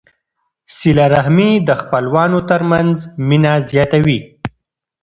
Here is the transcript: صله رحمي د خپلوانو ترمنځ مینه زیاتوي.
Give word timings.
صله 0.77 1.05
رحمي 1.15 1.51
د 1.67 1.69
خپلوانو 1.81 2.39
ترمنځ 2.49 2.95
مینه 3.27 3.53
زیاتوي. 3.69 4.19